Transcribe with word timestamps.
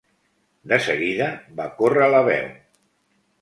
De 0.71 0.79
seguida 0.85 1.27
va 1.61 1.67
córrer 1.83 2.09
la 2.15 2.23
veu. 2.31 2.49